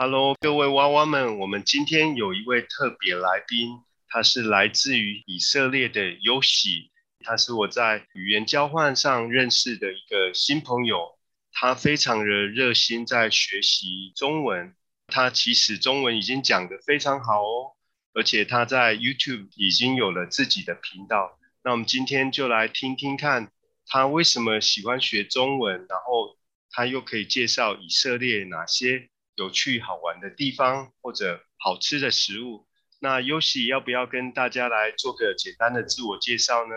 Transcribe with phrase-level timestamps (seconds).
[0.00, 6.90] Hello，各位娃娃们，我们今天有一位特别来宾，他是来自于以色列的 Yoshi，
[7.24, 11.18] 他是我在语言交换上认识的一个新朋友。
[11.50, 14.72] 他非常的热心在学习中文，
[15.08, 17.72] 他其实中文已经讲得非常好哦，
[18.14, 21.36] 而且他在 YouTube 已经有了自己的频道。
[21.64, 23.50] 那我们今天就来听听看。
[23.88, 25.74] 他为什么喜欢学中文？
[25.88, 26.38] 然后
[26.70, 29.08] 他又可以介绍以色列哪些
[29.38, 32.66] 有趣好玩的地方或者好吃的食物？
[33.00, 36.74] 那优喜要不要跟大家来做个简单的自我介绍呢？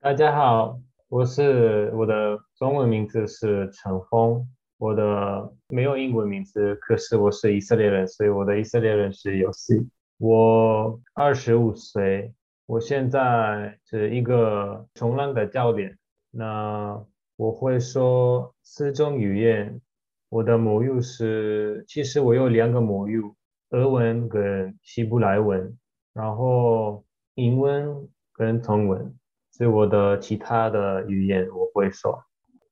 [0.00, 4.44] 大家好，我是我的中文名字是陈峰，
[4.76, 9.88] 我的没有英文名字，可是我是以色列人，所以我的以色列人是优喜。
[10.18, 12.34] 我二十五岁，
[12.66, 15.96] 我现在是一个冲浪的教练。
[16.32, 17.00] 那
[17.36, 19.80] 我会说四种语言，
[20.34, 23.22] 我的母语是，其实我有两个母语，
[23.70, 25.78] 俄文跟希伯来文，
[26.12, 27.04] 然后
[27.36, 29.14] 英文跟中文
[29.56, 32.20] 是我的其他的语言我会说。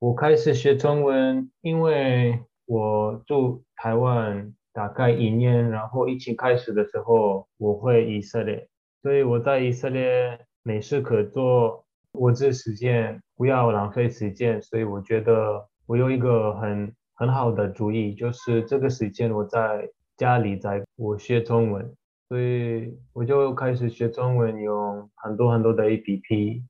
[0.00, 8.68] 我开始学中文，因为我住台湾大概一年，然后疫情开始的时候我会以色列，
[9.02, 11.84] 所以我在以色列没事可做。
[12.10, 21.94] 我这时间不要浪费时间，所以我觉得我有一个很很好的主意，就是这个时间我在家里在我学中文，
[22.28, 26.64] 所以我就开始学中文，用很多很多的 A P P。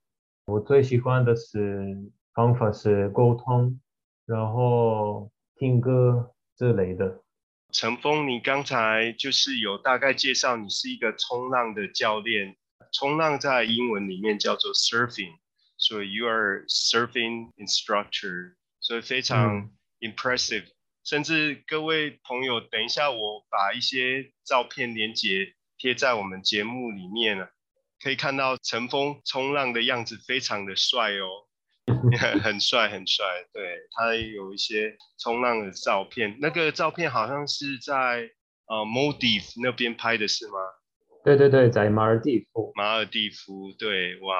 [0.46, 3.80] 我最喜欢的是方法是沟通，
[4.26, 7.22] 然后听歌之类的。
[7.70, 12.56] 陈峰，你刚才就是有大概介绍，你是一个冲浪的教练。
[12.92, 15.36] 冲浪在英文里面叫做 surfing，
[15.78, 19.70] 所以 you are surfing instructor，所以非常
[20.02, 20.66] impressive。
[21.04, 27.50] 甚至各位朋友，等一下我把一些照片连接贴在我们节目里面了，
[28.00, 31.26] 可以看到陈峰冲浪的样子非常的帅哦，
[32.40, 33.24] 很帅很帅。
[33.52, 38.30] 对他有一些冲浪的照片，那个照片好像是在
[38.66, 40.54] 呃 Maldives 那边拍的是吗？
[41.24, 42.72] 对对对，在马尔蒂夫。
[42.76, 44.36] 马尔蒂夫，对，哇，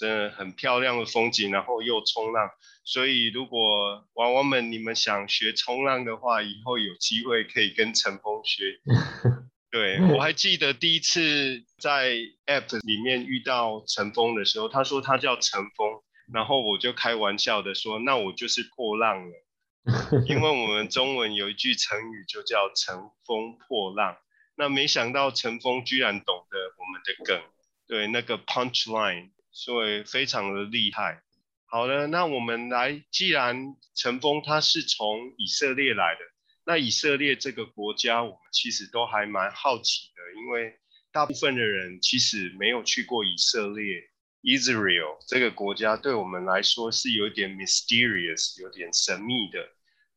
[0.00, 2.48] 真的很漂亮的风景，然后又冲浪，
[2.84, 8.80] 所以如果娃娃们你们想学冲浪的话，以后有机会可以跟陈峰学。
[9.70, 12.16] 对我还记得第一次在
[12.46, 16.02] App 里面遇到陈峰的时候，他说他叫陈峰，
[16.32, 24.16] 然后我就开玩笑的说，那我就是破浪了，因为我们中文有一句成语就叫乘风破浪。
[24.56, 27.42] 那没想到陈峰居然懂得我们的梗，
[27.86, 31.22] 对那个 punch line，所以非常的厉害。
[31.66, 36.20] 好了，那我们来，既然陈峰他是从以色列来的，
[36.66, 40.74] 那以色列这个国家，我们其实都还蛮好奇的，因为
[41.12, 44.02] 大部分的人其实没有去过以色列
[44.42, 49.68] Israel 这个国家，对我们来说是有点 mysterious，有点神秘的。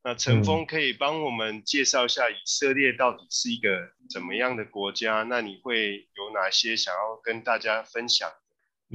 [0.03, 5.23] 那陈峰可以帮我们介绍一下以色列到底是一个怎么样的国家？
[5.23, 8.29] 那你会有哪些想要跟大家分享？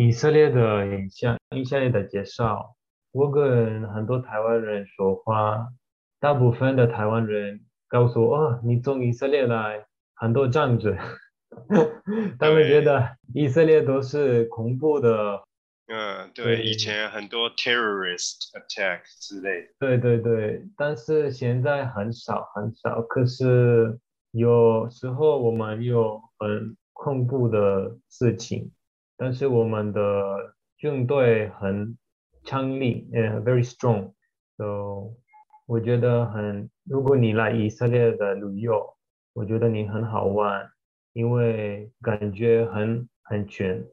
[0.01, 2.77] 以色列的影像，以色列的介绍。
[3.11, 5.67] 我跟很多台湾人说话，
[6.21, 10.97] 大部分的台湾人告诉我：“哦，你从以色列来，很多战争。
[12.39, 15.43] ”他们觉得以色列都是恐怖的。
[15.89, 19.69] 嗯，对，以前很多 terrorist attack 之类的。
[19.81, 23.03] 对对对，但是现在很少很少。
[23.03, 23.99] 可是
[24.31, 28.71] 有时候我们有很恐怖的事情，
[29.19, 31.99] 但是我们的军队很
[32.45, 34.13] 强力，呃，very strong。
[34.57, 35.13] so
[35.67, 38.97] 我觉得很，如果你来以色列的旅游，
[39.35, 40.71] 我觉得你很好玩，
[41.13, 43.85] 因为感觉很很全，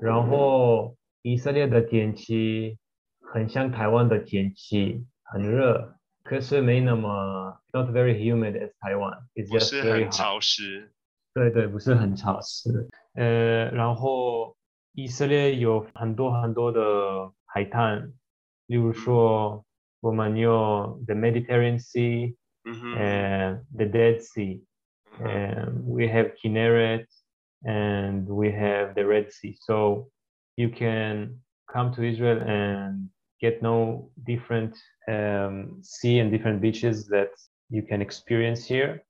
[0.00, 0.94] 然后。
[1.22, 2.78] 以色列的天气
[3.20, 9.18] 很像台湾的天气，很热，可是没那么 not very humid as Taiwan，
[9.50, 10.92] 不是很潮湿。
[11.34, 12.88] 对对，不是很潮湿。
[13.14, 14.56] 呃，然后
[14.97, 18.13] 以色列有很多很多的海滩，
[18.67, 19.65] 例如说
[20.01, 30.09] 我们有 the Mediterranean Sea，嗯 the Dead Sea，and we have Kinneret，and we have the Red Sea，so
[30.55, 34.75] you can come to Israel and get no different
[35.07, 37.29] um, sea and different beaches that
[37.69, 39.01] you can experience here.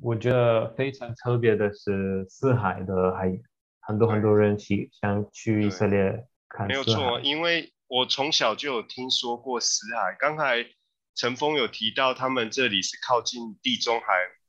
[0.00, 3.38] 我觉得非常特别的是四海的海，
[3.81, 6.67] 很多很多人去想去以色列看。
[6.67, 10.15] 没有错，因为我从小就有听说过死海。
[10.19, 10.65] 刚才
[11.15, 14.05] 陈峰有提到，他们这里是靠近地中海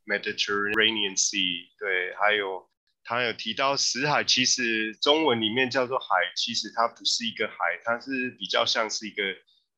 [0.06, 1.68] （Mediterranean Sea）。
[1.78, 2.68] 对，还有
[3.04, 6.06] 他有提到死海，其实中文里面叫做海，
[6.36, 9.22] 其实它不是一个海，它是比较像是一个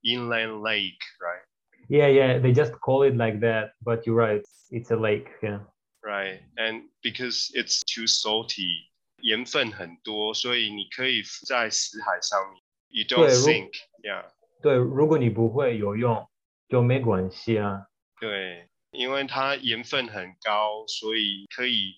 [0.02, 4.96] inland lake，right？Yeah, yeah, they just call it like that, but you're right, it's, it's a
[4.96, 5.28] lake.
[5.40, 5.60] Yeah.
[6.02, 8.90] Right, and because it's too salty，
[9.24, 12.62] 盐分很多，所以你可以浮在死海上面。
[12.90, 13.72] You don't sink,
[14.02, 14.26] yeah.
[14.62, 16.28] 对，如果你不会游泳，
[16.68, 17.86] 就没关系啊。
[18.20, 21.94] 对，因为它盐分很高，所以可以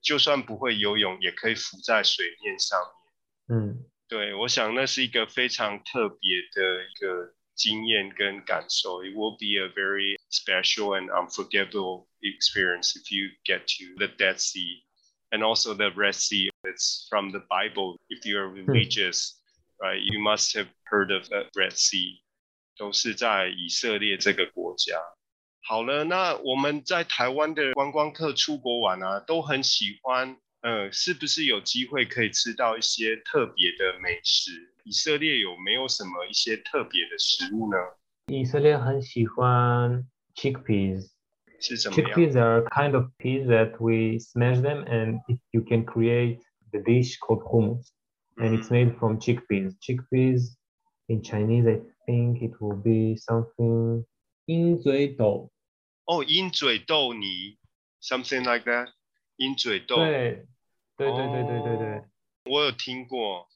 [0.00, 3.58] 就算不会游泳，也可以浮在水面上面。
[3.60, 9.04] 嗯，对，我想那是一个非常特别的一个经验跟感受。
[9.04, 14.82] It will be a very special and unforgettable experience if you get to the Dead Sea
[15.31, 16.49] and also the Red Sea.
[16.63, 17.97] It's from the Bible.
[18.09, 19.39] If you're religious,
[19.79, 22.21] right, you must have heard of the Red Sea.
[22.77, 24.99] 都是在以色列这个国家。
[25.61, 30.37] 好了，那我们在台湾的观光客出国玩啊，都很喜欢。
[30.61, 34.73] 呃，是不是有机会可以吃到一些特别的美食？
[34.83, 37.77] 以色列有没有什么一些特别的食物呢？
[38.27, 41.09] 以色列很喜欢 chickpeas.
[41.61, 42.09] 是怎么样？
[42.09, 46.39] Chickpeas are kind of peas that we smash them and it, you can create
[46.71, 47.91] the dish called hummus.
[48.39, 49.73] And it's made from chickpeas.
[49.81, 50.55] Chickpeas
[51.09, 54.05] in Chinese, I think it will be something
[54.45, 55.51] 鹰嘴豆。
[56.05, 57.57] 哦，鹰嘴豆泥，
[57.99, 58.89] something like that。
[59.37, 60.45] 鹰嘴豆，对，
[60.97, 62.03] 对对对对对对。
[62.45, 63.47] 我有听过。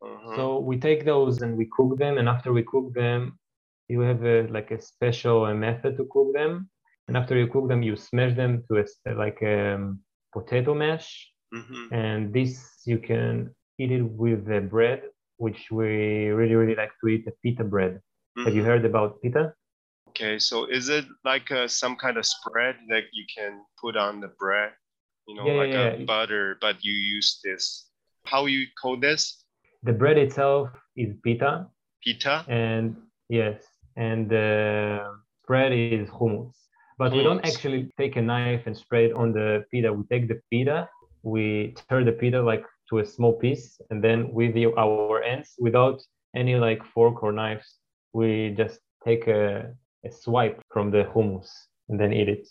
[0.00, 3.38] 嗯哼， So we take those and we cook them, and after we cook them,
[3.86, 6.68] you have a, like a special uh, method to cook them.
[7.09, 8.85] and after you cook them you smash them to a,
[9.15, 9.99] like a um,
[10.31, 11.09] potato mash.
[11.51, 11.91] Mm-hmm.
[11.91, 12.51] and this
[12.85, 15.01] you can eat it with the bread
[15.37, 17.93] which we really really like to eat the pita bread.
[17.93, 18.45] Mm-hmm.
[18.45, 18.69] have you mm-hmm.
[18.69, 19.53] heard about pita?
[20.09, 24.19] Okay so is it like uh, some kind of spread that you can put on
[24.21, 24.73] the bread?
[25.27, 26.05] You know yeah, like yeah, a yeah.
[26.05, 27.89] butter but you use this.
[28.25, 29.43] How you call this?
[29.81, 31.65] The bread itself is pita.
[32.03, 32.45] Pita?
[32.47, 32.95] And
[33.27, 33.57] yes
[33.95, 35.17] and the
[35.47, 36.53] bread is hummus
[36.98, 37.54] But we don't Hummus.
[37.54, 39.92] actually take a knife and spread it on the pita.
[39.92, 40.88] We take the pita,
[41.22, 45.54] we tear the pita like to a small piece, and then with the, our ends,
[45.58, 46.00] without
[46.36, 47.78] any like fork or knives,
[48.12, 49.74] we just take a,
[50.04, 51.50] a swipe from the hummus
[51.88, 52.46] and then eat it.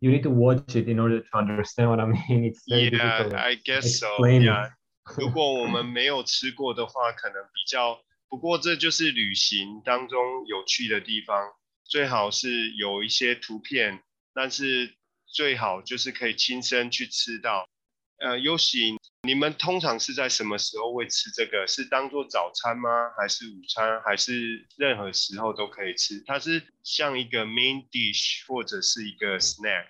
[0.00, 2.44] You need to watch it in order to understand what I mean.
[2.44, 3.34] It's very Yeah, difficult.
[3.34, 4.08] I guess so.
[4.08, 4.46] explain it.
[4.46, 4.70] Yeah.
[5.18, 8.00] 如果我们没有吃过的话，可能比较。
[8.28, 11.52] 不过这就是旅行当中有趣的地方，
[11.89, 13.99] 最好是有一些图片，
[14.33, 14.93] 但是
[15.25, 17.67] 最好就是可以亲身去吃到。
[18.19, 21.65] 呃，优喜，你们通常是在什么时候会吃这个？
[21.65, 22.89] 是当做早餐吗？
[23.17, 24.01] 还是午餐？
[24.01, 26.21] 还是任何时候都可以吃？
[26.27, 29.85] 它是像一个 main dish 或者是一个 snack。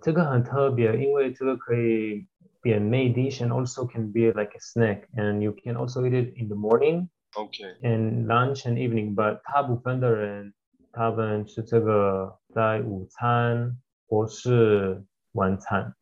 [0.00, 2.26] 这个很特别，因为这个可以
[2.62, 6.02] be a main dish and also can be like a snack, and you can also
[6.06, 9.14] eat it in the morning OK，and lunch and evening.
[9.14, 10.54] But 大部分的人
[10.92, 15.94] 他们吃这个在午餐或是晚餐。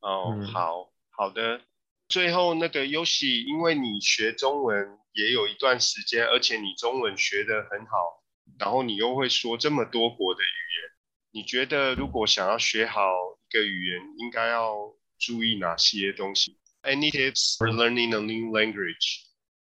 [0.00, 1.60] 哦，嗯好好的。
[2.08, 8.22] 最后那个优喜，因为你学中文也有一段时间，而且你中文学得很好，
[8.58, 10.90] 然后你又会说这么多国的语言，
[11.30, 13.00] 你觉得如果想要学好
[13.48, 19.22] 一个语言，应该要注意哪些东西？Any tips for learning a new language？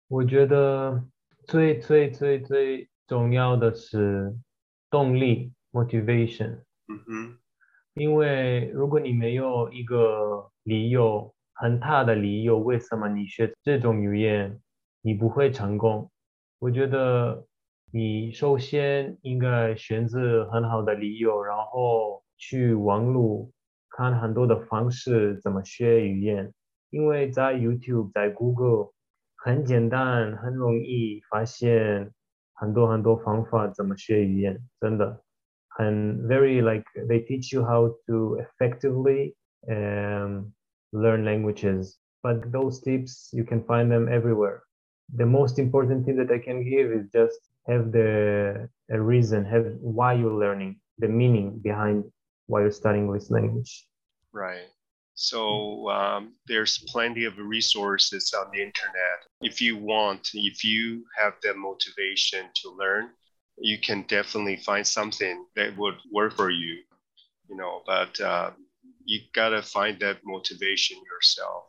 [0.07, 1.03] 我觉得
[1.49, 4.37] 最最最最重要的是
[4.91, 6.61] 动力 motivation。
[6.89, 7.39] 嗯哼，
[7.95, 14.61] 因为如果你没有一个理由，很大的理由，为什么你学这种语言，
[15.03, 16.11] 你不会成功？
[16.59, 17.47] 我觉得
[17.93, 23.51] 你首先应该选择很好的理由，然后去网络
[23.91, 26.53] 看很多的方式怎么学语言，
[26.91, 28.93] 因为在 YouTube、在 Google
[29.37, 32.13] 很简单，很容易发现
[32.56, 35.22] 很多很多方法怎么学语言，真的。
[35.80, 39.34] and very like they teach you how to effectively
[39.70, 40.52] um,
[40.92, 44.64] learn languages but those tips you can find them everywhere
[45.16, 49.66] the most important thing that i can give is just have the a reason have
[49.80, 52.04] why you're learning the meaning behind
[52.48, 53.88] why you're studying this language
[54.34, 54.68] Right.
[55.16, 59.20] So um, there's plenty of resources on the internet.
[59.42, 63.12] If you want, if you have the motivation to learn,
[63.58, 66.84] you can definitely find something that would work for you.
[67.50, 68.52] You know, but uh,
[69.06, 71.66] you gotta find that motivation yourself.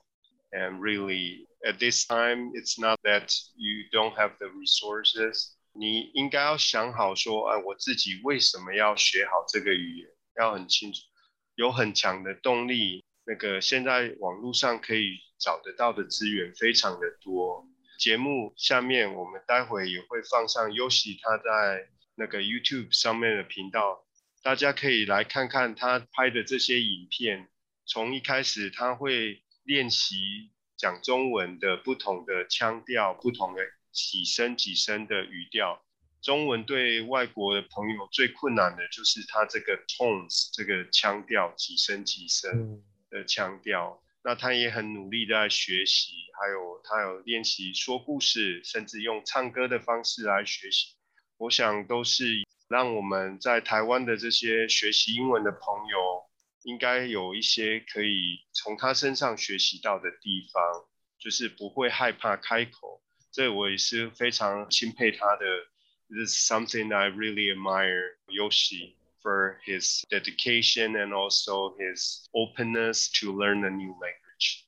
[0.53, 5.57] And really, at this time, it's not that you don't have the resources.
[5.75, 11.01] 你应该要想好说，哎，我自己为什么要学好这个语言，要很清楚，
[11.57, 13.03] 有很强的动力。
[13.28, 17.68] 那个现在网络上可以找得到的资源非常的多。
[18.00, 24.06] 节目下面我们待会也会放上优喜他在那个 YouTube 上面的频道，
[24.42, 27.50] 大家可以来看看他拍的这些影片。
[27.86, 35.84] 从一开始他会练习讲中文的不同的腔调，不同的几声几声的语调。
[36.22, 42.82] 中文对外国的朋友最困难的就是他这个 tones 这个腔调几声几声。
[43.10, 50.96] 的腔调，那他也很努力在学习，还有他有练习说故事，甚至用唱歌的方式来学习。
[51.38, 56.26] 我想都是让我们在台湾的这些学习英文的朋友，
[56.64, 60.64] 应该有一些可以从他身上学习到的地方，
[61.20, 63.02] 就是不会害怕开口。
[63.32, 65.46] 这我也是非常钦佩他的。
[66.10, 68.96] This is something I really admire 尤其
[69.27, 74.67] for his dedication and also his openness to learn a new language.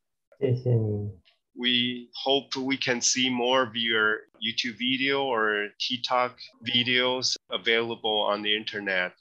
[1.57, 6.37] We hope we can see more of your YouTube video or TikTok
[6.67, 9.12] videos available on the internet.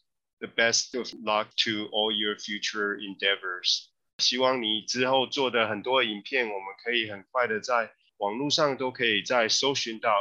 [0.42, 3.90] The best of luck to all your future endeavors.
[4.18, 10.12] 希望你之后做的很多影片，我们可以很快的在网络上都可以再搜寻到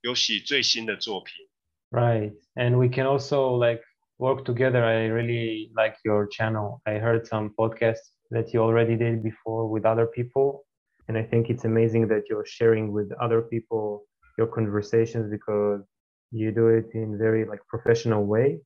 [0.00, 1.46] 游戏最新的作品。
[1.90, 3.82] Right, and we can also like
[4.18, 4.84] work together.
[4.84, 6.80] I really like your channel.
[6.86, 10.64] I heard some podcasts that you already did before with other people.
[11.08, 14.04] And I think it's amazing that you're sharing with other people
[14.36, 15.80] your conversations because
[16.30, 18.60] you do it in very like professional way.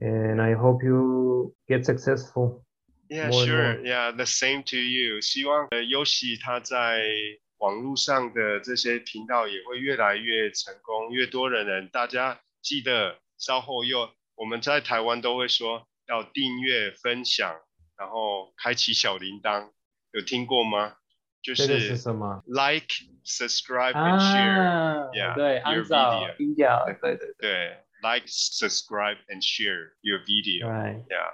[0.00, 2.64] And I hope you get successful.
[3.08, 3.80] Yeah, sure.
[3.82, 5.20] Yeah, the same to you.
[5.22, 7.02] 希望呃优喜他在
[7.56, 11.88] 网络上的这些频道也会越来越成功，越多的人。
[11.90, 17.55] 大家记得稍后又 我们在台湾都会说要订阅、分享，
[17.97, 19.71] 然后开启小铃铛，
[20.11, 20.95] 有听过吗？
[21.41, 22.87] 就是什么？Like,
[23.25, 31.33] subscribe and share，yeah，对，按照音调，对对对，Like, subscribe and share your video，yeah。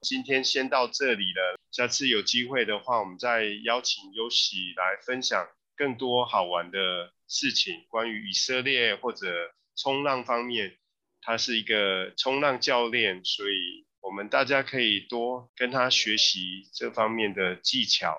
[0.00, 5.46] 今天先到这里了，下次有机会的话，我们再邀请优喜来分享
[5.76, 10.78] 更多好玩的事情，关于以色列或者冲浪方面。
[11.22, 18.18] 他是一个冲浪教练，所以我们大家可以多跟他学习这方面的技巧。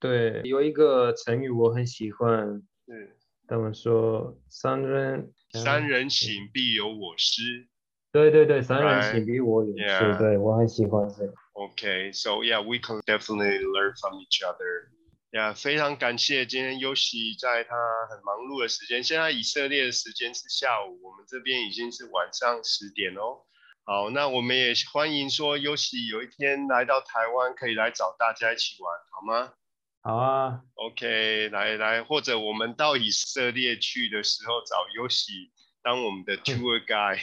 [0.00, 7.68] 对，有一个成语我很喜欢，是他们说“三人三人行，必有我师”。
[8.10, 10.16] 对对对，三人行必我有师。
[10.18, 11.34] 对我很喜欢这个。
[11.52, 14.88] Okay, so yeah, we can definitely learn from each other.
[15.32, 17.76] 呀，非常感谢今天优喜在他
[18.10, 19.04] 很忙碌的时间。
[19.04, 23.44] 现在以色列的时间是下午，我们这边已经是晚上十点哦。
[23.84, 29.52] 好，那我们也欢迎说优喜有一天来到台湾，可以来找大家一起玩，好吗？
[30.00, 30.60] 好啊。
[30.74, 35.50] OK，来来，或者我们到以色列去的时候找优喜
[35.82, 37.20] 当我们的 tour guide。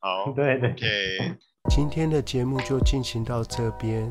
[0.00, 0.70] 好，对对。
[0.70, 1.38] OK，
[1.68, 4.10] 今天的节目就进行到这边。